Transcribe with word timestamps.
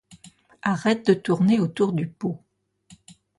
Arrête 0.63 1.05
de 1.05 1.13
tourner 1.13 1.59
autour 1.59 1.93
du 1.93 2.07
pot! 2.09 2.43